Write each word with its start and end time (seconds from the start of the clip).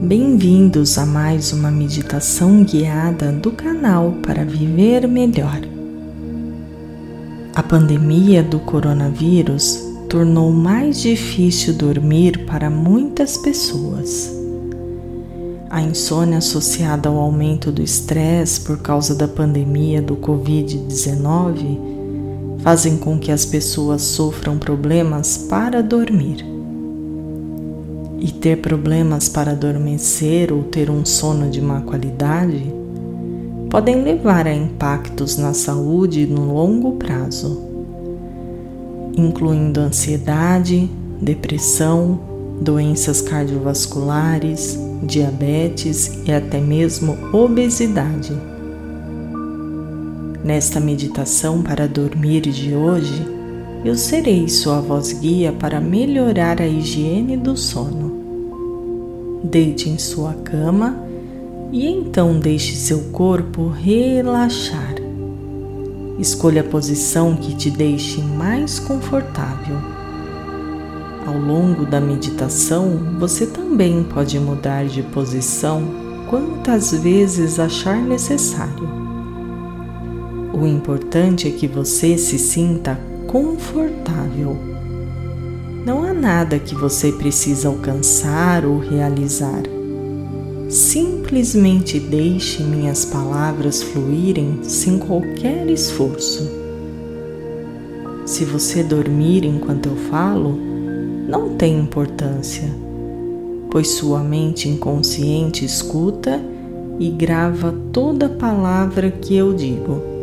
Bem-vindos 0.00 0.98
a 0.98 1.06
mais 1.06 1.54
uma 1.54 1.70
meditação 1.70 2.62
guiada 2.62 3.32
do 3.32 3.50
canal 3.50 4.12
para 4.22 4.44
viver 4.44 5.08
melhor. 5.08 5.58
A 7.54 7.62
pandemia 7.62 8.42
do 8.42 8.60
coronavírus 8.60 9.82
tornou 10.06 10.52
mais 10.52 11.00
difícil 11.00 11.72
dormir 11.72 12.44
para 12.44 12.68
muitas 12.68 13.38
pessoas. 13.38 14.30
A 15.70 15.80
insônia 15.80 16.36
associada 16.38 17.08
ao 17.08 17.16
aumento 17.16 17.72
do 17.72 17.82
estresse 17.82 18.60
por 18.60 18.82
causa 18.82 19.14
da 19.14 19.26
pandemia 19.26 20.02
do 20.02 20.14
Covid-19 20.16 22.58
fazem 22.58 22.98
com 22.98 23.18
que 23.18 23.32
as 23.32 23.46
pessoas 23.46 24.02
sofram 24.02 24.58
problemas 24.58 25.38
para 25.48 25.82
dormir 25.82 26.55
e 28.18 28.32
ter 28.32 28.58
problemas 28.58 29.28
para 29.28 29.52
adormecer 29.52 30.52
ou 30.52 30.62
ter 30.64 30.90
um 30.90 31.04
sono 31.04 31.50
de 31.50 31.60
má 31.60 31.80
qualidade 31.82 32.74
podem 33.70 34.02
levar 34.02 34.46
a 34.46 34.54
impactos 34.54 35.36
na 35.36 35.52
saúde 35.52 36.26
no 36.26 36.54
longo 36.54 36.92
prazo, 36.92 37.62
incluindo 39.16 39.80
ansiedade, 39.80 40.90
depressão, 41.20 42.18
doenças 42.60 43.20
cardiovasculares, 43.20 44.78
diabetes 45.02 46.20
e 46.24 46.32
até 46.32 46.60
mesmo 46.60 47.18
obesidade. 47.32 48.32
Nesta 50.42 50.78
meditação 50.78 51.60
para 51.60 51.88
dormir 51.88 52.42
de 52.42 52.72
hoje, 52.72 53.35
eu 53.86 53.96
serei 53.96 54.48
sua 54.48 54.80
voz 54.80 55.12
guia 55.12 55.52
para 55.52 55.80
melhorar 55.80 56.60
a 56.60 56.66
higiene 56.66 57.36
do 57.36 57.56
sono. 57.56 59.40
Deite 59.44 59.88
em 59.88 59.96
sua 59.96 60.32
cama 60.32 61.04
e 61.70 61.86
então 61.86 62.36
deixe 62.36 62.74
seu 62.74 62.98
corpo 63.12 63.68
relaxar. 63.68 64.96
Escolha 66.18 66.62
a 66.62 66.64
posição 66.64 67.36
que 67.36 67.54
te 67.54 67.70
deixe 67.70 68.20
mais 68.20 68.80
confortável. 68.80 69.76
Ao 71.24 71.38
longo 71.38 71.86
da 71.86 72.00
meditação, 72.00 73.16
você 73.20 73.46
também 73.46 74.02
pode 74.02 74.36
mudar 74.40 74.86
de 74.86 75.04
posição 75.04 75.84
quantas 76.28 76.90
vezes 76.90 77.60
achar 77.60 77.98
necessário. 77.98 78.88
O 80.52 80.66
importante 80.66 81.46
é 81.46 81.52
que 81.52 81.68
você 81.68 82.18
se 82.18 82.36
sinta 82.36 82.98
confortável. 83.26 84.56
Não 85.84 86.02
há 86.02 86.12
nada 86.12 86.58
que 86.58 86.74
você 86.74 87.12
precisa 87.12 87.68
alcançar 87.68 88.64
ou 88.64 88.78
realizar. 88.78 89.62
Simplesmente 90.68 92.00
deixe 92.00 92.62
minhas 92.62 93.04
palavras 93.04 93.82
fluírem 93.82 94.60
sem 94.62 94.98
qualquer 94.98 95.68
esforço. 95.68 96.50
Se 98.24 98.44
você 98.44 98.82
dormir 98.82 99.44
enquanto 99.44 99.86
eu 99.86 99.96
falo, 100.10 100.58
não 101.28 101.50
tem 101.56 101.78
importância, 101.78 102.68
pois 103.70 103.90
sua 103.90 104.20
mente 104.20 104.68
inconsciente 104.68 105.64
escuta 105.64 106.40
e 106.98 107.10
grava 107.10 107.72
toda 107.92 108.28
palavra 108.28 109.10
que 109.10 109.36
eu 109.36 109.54
digo. 109.54 110.15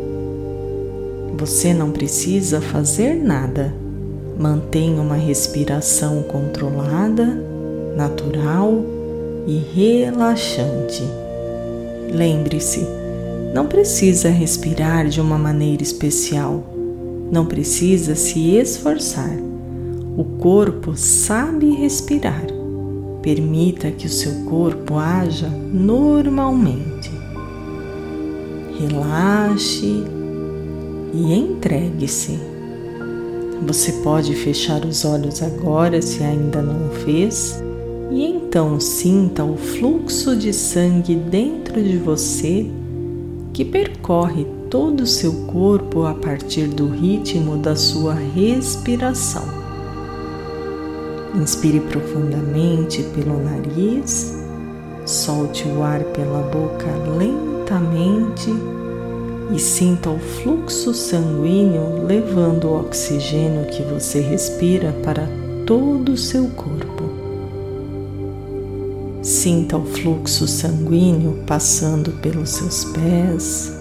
Você 1.36 1.74
não 1.74 1.90
precisa 1.90 2.60
fazer 2.60 3.14
nada. 3.14 3.74
Mantenha 4.38 5.00
uma 5.02 5.16
respiração 5.16 6.22
controlada, 6.22 7.26
natural 7.96 8.84
e 9.46 9.58
relaxante. 9.74 11.02
Lembre-se, 12.10 12.86
não 13.52 13.66
precisa 13.66 14.28
respirar 14.28 15.08
de 15.08 15.20
uma 15.20 15.36
maneira 15.36 15.82
especial. 15.82 16.62
Não 17.32 17.44
precisa 17.44 18.14
se 18.14 18.54
esforçar. 18.56 19.36
O 20.16 20.24
corpo 20.38 20.96
sabe 20.96 21.70
respirar. 21.74 22.46
Permita 23.22 23.90
que 23.90 24.06
o 24.06 24.10
seu 24.10 24.44
corpo 24.44 24.98
haja 24.98 25.48
normalmente. 25.48 27.10
Relaxe 28.78 30.04
e 31.14 31.32
entregue-se. 31.32 32.38
Você 33.66 33.92
pode 34.02 34.34
fechar 34.34 34.84
os 34.84 35.04
olhos 35.04 35.40
agora 35.42 36.02
se 36.02 36.22
ainda 36.22 36.60
não 36.60 36.90
fez 36.90 37.62
e 38.10 38.24
então 38.24 38.78
sinta 38.80 39.44
o 39.44 39.56
fluxo 39.56 40.36
de 40.36 40.52
sangue 40.52 41.14
dentro 41.14 41.82
de 41.82 41.96
você 41.96 42.68
que 43.52 43.64
percorre 43.64 44.44
todo 44.68 45.00
o 45.02 45.06
seu 45.06 45.32
corpo 45.46 46.04
a 46.04 46.14
partir 46.14 46.66
do 46.66 46.88
ritmo 46.88 47.56
da 47.56 47.76
sua 47.76 48.12
respiração. 48.12 49.44
Inspire 51.34 51.80
profundamente 51.80 53.02
pelo 53.14 53.42
nariz, 53.42 54.36
solte 55.06 55.66
o 55.68 55.82
ar 55.82 56.02
pela 56.04 56.42
boca 56.42 56.86
lentamente 57.16 58.50
e 59.52 59.58
sinta 59.58 60.10
o 60.10 60.18
fluxo 60.18 60.94
sanguíneo 60.94 62.04
levando 62.06 62.68
o 62.68 62.80
oxigênio 62.80 63.66
que 63.66 63.82
você 63.82 64.20
respira 64.20 64.92
para 65.04 65.28
todo 65.66 66.12
o 66.12 66.16
seu 66.16 66.46
corpo. 66.48 67.04
Sinta 69.22 69.76
o 69.76 69.84
fluxo 69.84 70.46
sanguíneo 70.46 71.42
passando 71.46 72.12
pelos 72.20 72.50
seus 72.50 72.84
pés, 72.86 73.72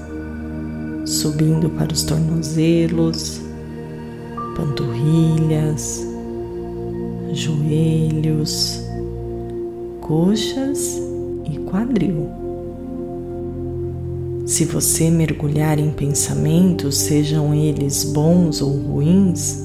subindo 1.06 1.70
para 1.72 1.92
os 1.92 2.04
tornozelos, 2.04 3.42
panturrilhas, 4.56 6.06
joelhos, 7.34 8.82
coxas 10.00 11.02
e 11.46 11.58
quadril. 11.60 12.43
Se 14.46 14.66
você 14.66 15.10
mergulhar 15.10 15.80
em 15.80 15.90
pensamentos, 15.90 16.98
sejam 16.98 17.54
eles 17.54 18.04
bons 18.04 18.62
ou 18.62 18.72
ruins, 18.72 19.64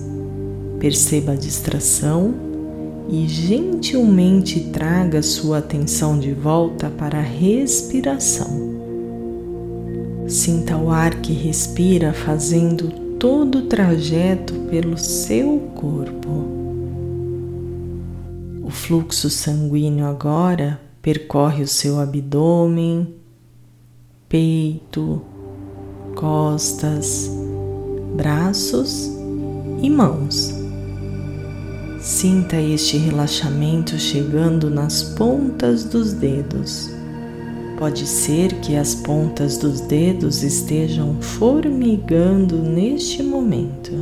perceba 0.78 1.32
a 1.32 1.36
distração 1.36 2.32
e 3.08 3.26
gentilmente 3.26 4.60
traga 4.72 5.20
sua 5.20 5.58
atenção 5.58 6.16
de 6.16 6.32
volta 6.32 6.88
para 6.90 7.18
a 7.18 7.22
respiração. 7.22 8.68
Sinta 10.28 10.76
o 10.76 10.90
ar 10.90 11.22
que 11.22 11.32
respira 11.32 12.12
fazendo 12.12 12.88
todo 13.18 13.58
o 13.58 13.62
trajeto 13.62 14.54
pelo 14.70 14.96
seu 14.96 15.58
corpo. 15.74 16.28
O 18.62 18.70
fluxo 18.70 19.28
sanguíneo 19.28 20.06
agora 20.06 20.78
percorre 21.02 21.64
o 21.64 21.68
seu 21.68 21.98
abdômen, 21.98 23.17
peito, 24.28 25.22
costas, 26.14 27.30
braços 28.14 29.10
e 29.80 29.88
mãos. 29.88 30.54
Sinta 31.98 32.60
este 32.60 32.98
relaxamento 32.98 33.98
chegando 33.98 34.68
nas 34.68 35.02
pontas 35.02 35.84
dos 35.84 36.12
dedos. 36.12 36.90
Pode 37.78 38.06
ser 38.06 38.52
que 38.60 38.76
as 38.76 38.94
pontas 38.94 39.56
dos 39.56 39.80
dedos 39.80 40.42
estejam 40.42 41.16
formigando 41.22 42.58
neste 42.58 43.22
momento. 43.22 43.92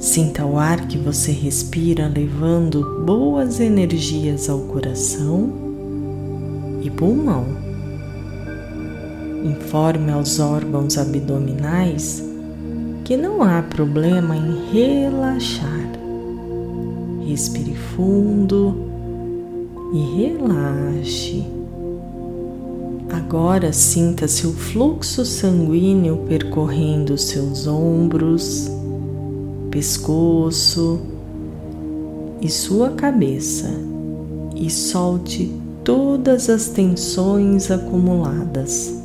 Sinta 0.00 0.44
o 0.44 0.58
ar 0.58 0.86
que 0.86 0.98
você 0.98 1.32
respira 1.32 2.12
levando 2.14 3.04
boas 3.06 3.58
energias 3.58 4.50
ao 4.50 4.60
coração 4.60 5.50
e 6.82 6.90
pulmão 6.90 7.67
informe 9.50 10.12
aos 10.12 10.38
órgãos 10.38 10.98
abdominais 10.98 12.22
que 13.04 13.16
não 13.16 13.42
há 13.42 13.62
problema 13.62 14.36
em 14.36 14.70
relaxar. 14.70 15.88
Respire 17.26 17.74
fundo 17.74 18.76
e 19.92 20.22
relaxe. 20.22 21.46
Agora 23.10 23.72
sinta-se 23.72 24.46
o 24.46 24.52
fluxo 24.52 25.24
sanguíneo 25.24 26.24
percorrendo 26.28 27.16
seus 27.16 27.66
ombros, 27.66 28.70
pescoço 29.70 31.00
e 32.40 32.48
sua 32.48 32.90
cabeça 32.90 33.70
e 34.54 34.68
solte 34.68 35.50
todas 35.82 36.50
as 36.50 36.68
tensões 36.68 37.70
acumuladas. 37.70 38.97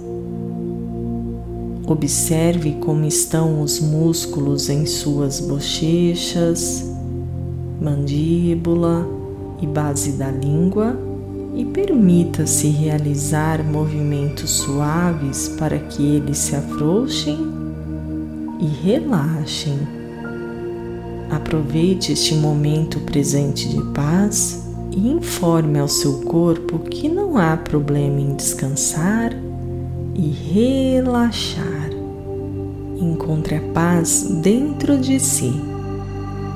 Observe 1.85 2.77
como 2.79 3.03
estão 3.05 3.61
os 3.61 3.81
músculos 3.81 4.69
em 4.69 4.85
suas 4.85 5.41
bochechas, 5.41 6.89
mandíbula 7.81 9.05
e 9.61 9.67
base 9.67 10.13
da 10.13 10.31
língua 10.31 10.97
e 11.53 11.65
permita-se 11.65 12.67
realizar 12.67 13.61
movimentos 13.63 14.49
suaves 14.51 15.49
para 15.59 15.77
que 15.77 16.01
eles 16.15 16.37
se 16.37 16.55
afrouxem 16.55 17.37
e 18.59 18.65
relaxem. 18.65 19.77
Aproveite 21.29 22.13
este 22.13 22.33
momento 22.35 22.99
presente 23.01 23.67
de 23.67 23.81
paz 23.93 24.63
e 24.91 25.09
informe 25.09 25.79
ao 25.79 25.87
seu 25.87 26.21
corpo 26.21 26.79
que 26.79 27.09
não 27.09 27.37
há 27.37 27.57
problema 27.57 28.21
em 28.21 28.35
descansar 28.35 29.33
e 30.15 30.29
relaxar. 30.29 31.72
Encontre 32.97 33.55
a 33.55 33.61
paz 33.73 34.27
dentro 34.41 34.97
de 34.97 35.19
si. 35.19 35.53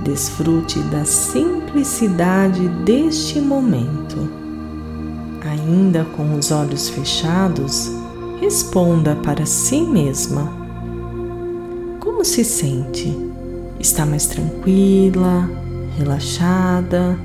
Desfrute 0.04 0.80
da 0.84 1.04
simplicidade 1.04 2.68
deste 2.86 3.42
momento. 3.42 4.30
Ainda 5.42 6.06
com 6.16 6.36
os 6.36 6.52
olhos 6.52 6.90
fechados, 6.90 7.92
responda 8.40 9.16
para 9.16 9.46
si 9.46 9.82
mesma: 9.82 10.52
Como 12.00 12.24
se 12.24 12.44
sente? 12.44 13.16
Está 13.80 14.06
mais 14.06 14.28
tranquila, 14.28 15.50
relaxada? 15.98 17.18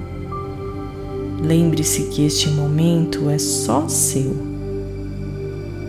Lembre-se 1.42 2.04
que 2.04 2.24
este 2.24 2.48
momento 2.50 3.28
é 3.28 3.38
só 3.38 3.88
seu. 3.88 4.52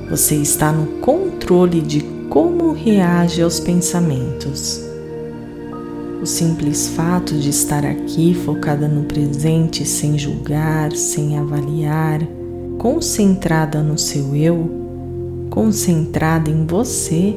Você 0.10 0.36
está 0.36 0.72
no 0.72 1.00
controle 1.00 1.82
de 1.82 2.13
como 2.34 2.72
reage 2.72 3.44
aos 3.44 3.60
pensamentos. 3.60 4.84
O 6.20 6.26
simples 6.26 6.88
fato 6.88 7.36
de 7.36 7.50
estar 7.50 7.86
aqui 7.86 8.34
focada 8.34 8.88
no 8.88 9.04
presente, 9.04 9.86
sem 9.86 10.18
julgar, 10.18 10.94
sem 10.94 11.38
avaliar, 11.38 12.22
concentrada 12.80 13.84
no 13.84 14.00
seu 14.00 14.36
eu, 14.36 14.68
concentrada 15.52 16.50
em 16.50 16.66
você, 16.66 17.36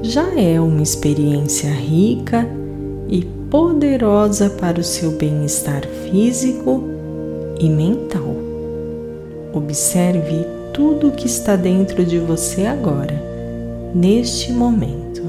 já 0.00 0.32
é 0.38 0.60
uma 0.60 0.80
experiência 0.80 1.68
rica 1.68 2.48
e 3.08 3.24
poderosa 3.50 4.48
para 4.48 4.78
o 4.78 4.84
seu 4.84 5.10
bem-estar 5.10 5.84
físico 6.08 6.84
e 7.58 7.68
mental. 7.68 8.36
Observe 9.52 10.46
tudo 10.72 11.08
o 11.08 11.12
que 11.12 11.26
está 11.26 11.56
dentro 11.56 12.04
de 12.04 12.20
você 12.20 12.64
agora, 12.64 13.26
neste 13.94 14.52
momento. 14.52 15.22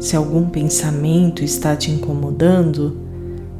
Se 0.00 0.14
algum 0.14 0.48
pensamento 0.48 1.42
está 1.42 1.74
te 1.74 1.90
incomodando, 1.90 2.96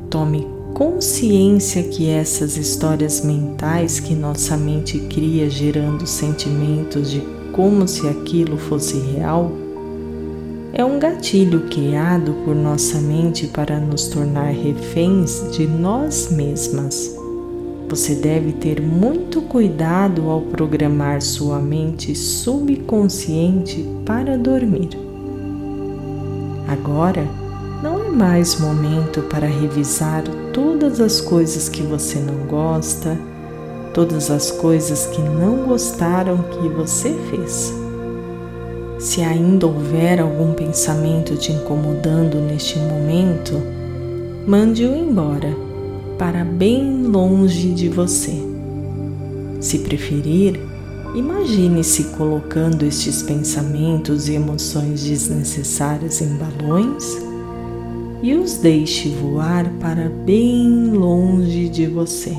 tome 0.08 0.46
consciência 0.74 1.82
que 1.84 2.08
essas 2.08 2.56
histórias 2.56 3.24
mentais 3.24 3.98
que 3.98 4.14
nossa 4.14 4.56
mente 4.56 4.98
cria 5.08 5.48
gerando 5.48 6.06
sentimentos 6.06 7.10
de 7.10 7.22
como 7.52 7.88
se 7.88 8.06
aquilo 8.06 8.58
fosse 8.58 8.98
real 8.98 9.50
é 10.78 10.84
um 10.84 10.98
gatilho 10.98 11.62
criado 11.70 12.34
por 12.44 12.54
nossa 12.54 12.98
mente 12.98 13.46
para 13.46 13.80
nos 13.80 14.08
tornar 14.08 14.52
reféns 14.52 15.50
de 15.56 15.66
nós 15.66 16.30
mesmas. 16.30 17.15
Você 17.88 18.16
deve 18.16 18.52
ter 18.52 18.82
muito 18.82 19.40
cuidado 19.42 20.28
ao 20.28 20.40
programar 20.40 21.22
sua 21.22 21.60
mente 21.60 22.16
subconsciente 22.16 23.86
para 24.04 24.36
dormir. 24.36 24.90
Agora 26.66 27.24
não 27.80 28.06
é 28.06 28.10
mais 28.10 28.58
momento 28.58 29.22
para 29.22 29.46
revisar 29.46 30.24
todas 30.52 31.00
as 31.00 31.20
coisas 31.20 31.68
que 31.68 31.82
você 31.82 32.18
não 32.18 32.46
gosta, 32.48 33.16
todas 33.94 34.32
as 34.32 34.50
coisas 34.50 35.06
que 35.06 35.22
não 35.22 35.68
gostaram 35.68 36.38
que 36.38 36.68
você 36.68 37.14
fez. 37.30 37.72
Se 38.98 39.22
ainda 39.22 39.66
houver 39.66 40.20
algum 40.20 40.52
pensamento 40.54 41.36
te 41.36 41.52
incomodando 41.52 42.38
neste 42.38 42.80
momento, 42.80 43.62
mande-o 44.44 44.96
embora 44.96 45.65
para 46.18 46.44
bem 46.44 47.02
longe 47.02 47.72
de 47.72 47.88
você. 47.88 48.34
Se 49.60 49.80
preferir, 49.80 50.60
Imagine-se 51.16 52.04
colocando 52.14 52.84
estes 52.84 53.22
pensamentos 53.22 54.28
e 54.28 54.34
emoções 54.34 55.02
desnecessárias 55.02 56.20
em 56.20 56.36
balões 56.36 57.16
e 58.22 58.34
os 58.34 58.58
deixe 58.58 59.08
voar 59.08 59.66
para 59.80 60.10
bem 60.10 60.90
longe 60.90 61.70
de 61.70 61.86
você. 61.86 62.36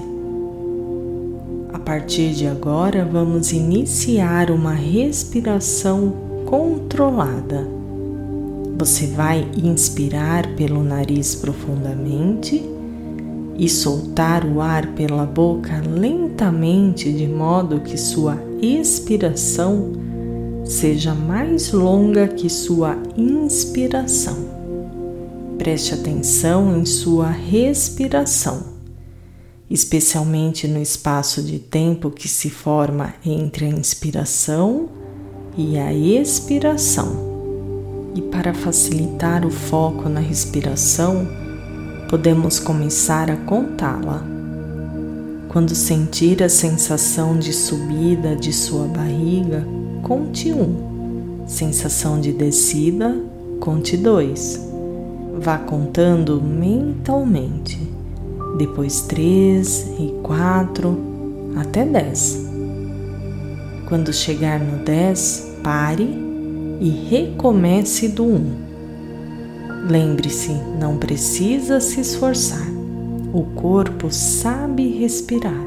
A 1.73 1.79
partir 1.79 2.33
de 2.35 2.45
agora, 2.45 3.03
vamos 3.03 3.51
iniciar 3.51 4.51
uma 4.51 4.73
respiração 4.73 6.13
controlada. 6.45 7.67
Você 8.77 9.07
vai 9.07 9.47
inspirar 9.57 10.55
pelo 10.55 10.83
nariz 10.83 11.33
profundamente 11.33 12.63
e 13.57 13.67
soltar 13.67 14.45
o 14.45 14.61
ar 14.61 14.87
pela 14.93 15.25
boca 15.25 15.81
lentamente, 15.81 17.11
de 17.11 17.27
modo 17.27 17.79
que 17.79 17.97
sua 17.97 18.37
expiração 18.61 19.93
seja 20.63 21.13
mais 21.13 21.71
longa 21.71 22.27
que 22.27 22.49
sua 22.49 22.97
inspiração. 23.17 24.57
Preste 25.57 25.93
atenção 25.93 26.77
em 26.77 26.85
sua 26.85 27.29
respiração, 27.29 28.63
especialmente 29.69 30.67
no 30.67 30.79
espaço 30.79 31.41
de 31.41 31.57
tempo 31.57 32.11
que 32.11 32.27
se 32.27 32.49
forma 32.49 33.15
entre 33.25 33.65
a 33.65 33.69
inspiração 33.69 34.89
e 35.57 35.79
a 35.79 35.91
expiração. 35.91 37.25
E 38.13 38.21
para 38.21 38.53
facilitar 38.53 39.45
o 39.45 39.49
foco 39.49 40.09
na 40.09 40.19
respiração, 40.19 41.46
podemos 42.09 42.57
começar 42.59 43.29
a 43.29 43.35
contá-la. 43.35 44.23
Quando 45.49 45.75
sentir 45.75 46.41
a 46.41 46.49
sensação 46.49 47.37
de 47.37 47.51
subida 47.51 48.35
de 48.35 48.53
sua 48.53 48.87
barriga, 48.87 49.65
conte 50.03 50.53
um. 50.53 51.43
Sensação 51.45 52.19
de 52.19 52.31
descida, 52.31 53.15
conte 53.59 53.97
dois. 53.97 54.59
Vá 55.39 55.57
contando 55.57 56.41
mentalmente, 56.41 57.77
depois 58.57 59.01
três 59.01 59.87
e 59.99 60.13
quatro 60.23 60.97
até 61.57 61.85
dez. 61.85 62.45
Quando 63.87 64.13
chegar 64.13 64.59
no 64.59 64.83
dez, 64.83 65.53
pare 65.63 66.07
e 66.79 66.89
recomece 66.89 68.07
do 68.09 68.25
um. 68.25 68.66
Lembre-se, 69.85 70.51
não 70.79 70.97
precisa 70.97 71.79
se 71.79 72.01
esforçar. 72.01 72.67
O 73.33 73.43
corpo 73.55 74.07
sabe 74.11 74.87
respirar. 74.97 75.65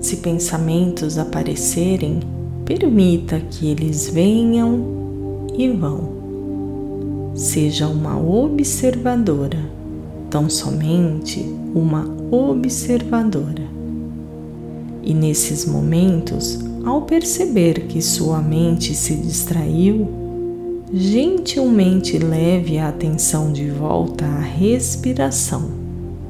Se 0.00 0.18
pensamentos 0.18 1.18
aparecerem, 1.18 2.20
permita 2.64 3.40
que 3.40 3.68
eles 3.68 4.08
venham 4.08 5.46
e 5.56 5.68
vão. 5.68 6.20
Seja 7.34 7.86
uma 7.86 8.18
observadora, 8.18 9.58
tão 10.30 10.48
somente 10.48 11.40
uma 11.74 12.06
observadora. 12.30 13.64
E 15.02 15.14
nesses 15.14 15.66
momentos, 15.66 16.58
ao 16.84 17.02
perceber 17.02 17.86
que 17.86 18.00
sua 18.00 18.40
mente 18.40 18.94
se 18.94 19.14
distraiu, 19.16 20.08
gentilmente 20.92 22.18
leve 22.18 22.78
a 22.78 22.88
atenção 22.88 23.52
de 23.52 23.70
volta 23.70 24.24
à 24.24 24.40
respiração. 24.40 25.70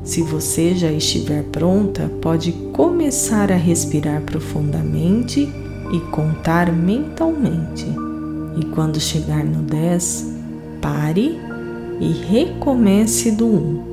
Se 0.05 0.23
você 0.23 0.75
já 0.75 0.91
estiver 0.91 1.45
pronta, 1.45 2.11
pode 2.21 2.53
começar 2.73 3.51
a 3.53 3.57
respirar 3.57 4.23
profundamente 4.23 5.49
e 5.93 6.01
contar 6.11 6.73
mentalmente. 6.73 7.87
E 8.59 8.65
quando 8.67 9.01
chegar 9.01 9.45
no 9.45 9.63
10, 9.63 10.35
pare 10.81 11.39
e 12.01 12.13
recomece 12.13 13.31
do 13.31 13.47
1. 13.47 13.90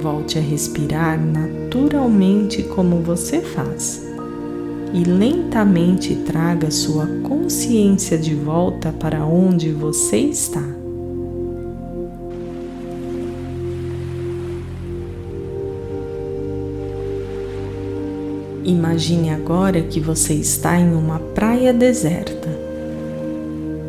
Volte 0.00 0.38
a 0.38 0.40
respirar 0.40 1.20
naturalmente 1.20 2.62
como 2.62 3.02
você 3.02 3.40
faz 3.40 4.02
e 4.92 5.04
lentamente 5.04 6.16
traga 6.16 6.70
sua 6.70 7.06
consciência 7.22 8.18
de 8.18 8.34
volta 8.34 8.92
para 8.92 9.24
onde 9.24 9.70
você 9.70 10.16
está. 10.16 10.64
Imagine 18.64 19.30
agora 19.30 19.82
que 19.82 20.00
você 20.00 20.34
está 20.34 20.78
em 20.78 20.92
uma 20.94 21.18
praia 21.18 21.72
deserta. 21.72 22.48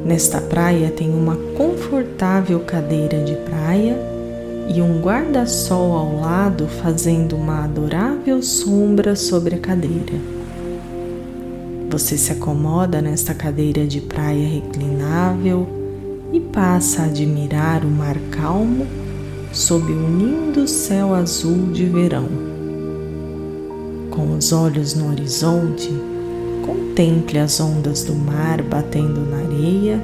Nesta 0.05 0.41
praia 0.41 0.89
tem 0.89 1.09
uma 1.09 1.35
confortável 1.55 2.59
cadeira 2.61 3.23
de 3.23 3.35
praia 3.35 4.20
e 4.67 4.81
um 4.81 5.01
guarda-sol 5.01 5.93
ao 5.93 6.19
lado 6.19 6.67
fazendo 6.67 7.35
uma 7.35 7.65
adorável 7.65 8.41
sombra 8.41 9.15
sobre 9.15 9.55
a 9.55 9.59
cadeira. 9.59 10.19
Você 11.89 12.17
se 12.17 12.31
acomoda 12.31 13.01
nesta 13.01 13.33
cadeira 13.33 13.85
de 13.85 14.01
praia 14.01 14.47
reclinável 14.47 15.67
e 16.31 16.39
passa 16.39 17.03
a 17.03 17.05
admirar 17.05 17.83
o 17.83 17.89
mar 17.89 18.17
calmo 18.31 18.87
sob 19.51 19.91
o 19.91 20.17
lindo 20.17 20.67
céu 20.67 21.13
azul 21.13 21.71
de 21.71 21.85
verão 21.85 22.51
com 24.11 24.35
os 24.35 24.51
olhos 24.51 24.93
no 24.93 25.09
horizonte, 25.09 25.89
contemple 26.65 27.39
as 27.39 27.59
ondas 27.59 28.03
do 28.03 28.13
mar 28.13 28.61
batendo 28.61 29.21
na 29.21 29.37
areia, 29.37 30.03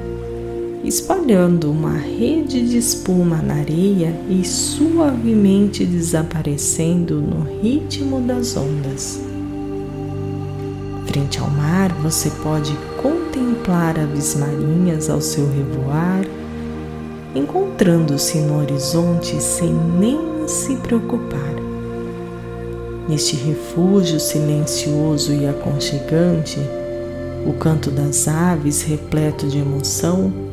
espalhando 0.84 1.70
uma 1.70 1.96
rede 1.96 2.68
de 2.68 2.78
espuma 2.78 3.36
na 3.42 3.54
areia 3.54 4.14
e 4.28 4.44
suavemente 4.44 5.84
desaparecendo 5.84 7.20
no 7.20 7.42
ritmo 7.60 8.20
das 8.20 8.56
ondas. 8.56 9.20
Frente 11.06 11.38
ao 11.38 11.50
mar, 11.50 11.92
você 12.02 12.30
pode 12.42 12.72
contemplar 13.02 13.98
aves 13.98 14.34
marinhas 14.36 15.10
ao 15.10 15.20
seu 15.20 15.46
revoar, 15.50 16.24
encontrando-se 17.34 18.38
no 18.38 18.58
horizonte 18.58 19.40
sem 19.42 19.72
nem 19.98 20.46
se 20.46 20.76
preocupar. 20.76 21.54
Neste 23.08 23.36
refúgio 23.36 24.20
silencioso 24.20 25.32
e 25.32 25.46
aconchegante, 25.46 26.58
o 27.46 27.54
canto 27.54 27.90
das 27.90 28.28
aves, 28.28 28.82
repleto 28.82 29.46
de 29.46 29.58
emoção, 29.58 30.47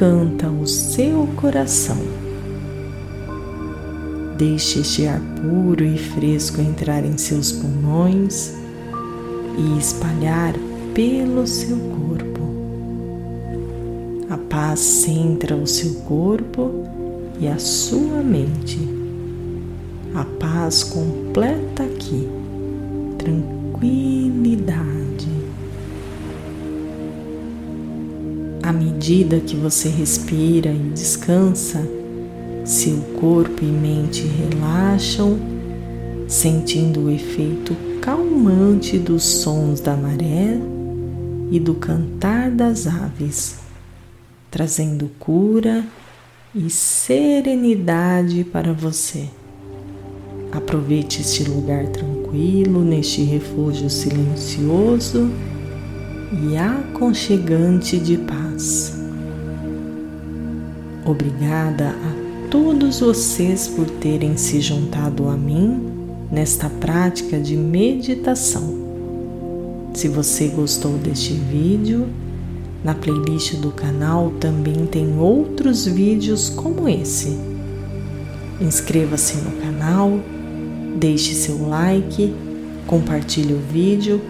encanta 0.00 0.48
o 0.48 0.66
seu 0.66 1.28
coração. 1.36 1.98
Deixe 4.38 4.80
este 4.80 5.06
ar 5.06 5.20
puro 5.20 5.84
e 5.84 5.98
fresco 5.98 6.58
entrar 6.62 7.04
em 7.04 7.18
seus 7.18 7.52
pulmões 7.52 8.54
e 9.58 9.78
espalhar 9.78 10.54
pelo 10.94 11.46
seu 11.46 11.76
corpo. 11.76 12.40
A 14.30 14.38
paz 14.38 14.80
centra 14.80 15.54
o 15.54 15.66
seu 15.66 15.92
corpo 16.06 16.70
e 17.38 17.46
a 17.46 17.58
sua 17.58 18.22
mente 18.22 18.78
a 20.14 20.24
paz 20.24 20.82
completa 20.82 21.82
aqui, 21.82 22.26
tranquilidade. 23.18 24.99
À 28.70 28.72
medida 28.72 29.40
que 29.40 29.56
você 29.56 29.88
respira 29.88 30.70
e 30.70 30.92
descansa, 30.94 31.84
seu 32.64 32.98
corpo 33.20 33.64
e 33.64 33.66
mente 33.66 34.22
relaxam, 34.22 35.36
sentindo 36.28 37.06
o 37.06 37.10
efeito 37.10 37.74
calmante 38.00 38.96
dos 38.96 39.24
sons 39.24 39.80
da 39.80 39.96
maré 39.96 40.56
e 41.50 41.58
do 41.58 41.74
cantar 41.74 42.48
das 42.48 42.86
aves, 42.86 43.56
trazendo 44.52 45.10
cura 45.18 45.84
e 46.54 46.70
serenidade 46.70 48.44
para 48.44 48.72
você. 48.72 49.28
Aproveite 50.52 51.22
este 51.22 51.42
lugar 51.42 51.88
tranquilo, 51.88 52.84
neste 52.84 53.24
refúgio 53.24 53.90
silencioso 53.90 55.28
e 56.32 56.56
aconchegante 56.56 57.98
de 57.98 58.16
paz. 58.16 58.96
Obrigada 61.04 61.88
a 61.88 62.48
todos 62.50 63.00
vocês 63.00 63.66
por 63.66 63.86
terem 63.86 64.36
se 64.36 64.60
juntado 64.60 65.28
a 65.28 65.36
mim 65.36 65.90
nesta 66.30 66.68
prática 66.68 67.38
de 67.40 67.56
meditação. 67.56 68.78
Se 69.92 70.06
você 70.06 70.48
gostou 70.48 70.92
deste 70.98 71.32
vídeo, 71.32 72.06
na 72.84 72.94
playlist 72.94 73.56
do 73.56 73.72
canal 73.72 74.30
também 74.38 74.86
tem 74.86 75.18
outros 75.18 75.84
vídeos 75.84 76.48
como 76.48 76.88
esse. 76.88 77.36
Inscreva-se 78.60 79.38
no 79.38 79.50
canal 79.60 80.20
Deixe 80.96 81.34
seu 81.34 81.68
like, 81.68 82.34
compartilhe 82.86 83.54
o 83.54 83.58
vídeo 83.72 84.20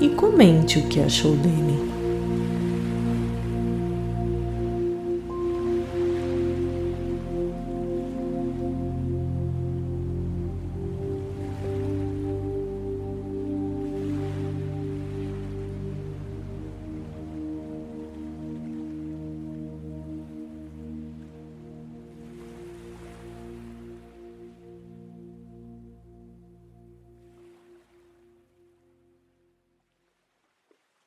e 0.00 0.08
comente 0.10 0.78
o 0.78 0.88
que 0.88 1.00
achou 1.00 1.36
dele. 1.36 1.85